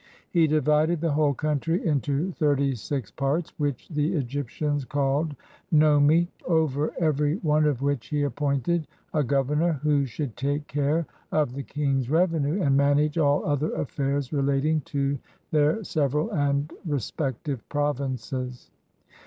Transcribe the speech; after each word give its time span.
He 0.31 0.47
divided 0.47 0.99
the 0.99 1.11
whole 1.11 1.35
country 1.35 1.85
into 1.85 2.31
thirty 2.31 2.73
six 2.73 3.11
parts, 3.11 3.53
which 3.59 3.87
the 3.87 4.15
Egyptians 4.15 4.83
call 4.83 5.29
Nomi, 5.71 6.27
over 6.45 6.91
every 6.99 7.35
one 7.43 7.65
of 7.65 7.83
which 7.83 8.07
he 8.07 8.23
appointed 8.23 8.87
a 9.13 9.21
governor 9.23 9.73
who 9.83 10.07
should 10.07 10.35
take 10.35 10.65
care 10.65 11.05
of 11.31 11.53
the 11.53 11.61
king's 11.61 12.09
revenue 12.09 12.63
and 12.63 12.75
manage 12.75 13.19
all 13.19 13.45
other 13.45 13.71
affairs 13.75 14.33
relating 14.33 14.81
to 14.89 15.19
their 15.51 15.83
several 15.83 16.31
and 16.33 16.73
respective 16.83 17.61
provinces. 17.69 18.71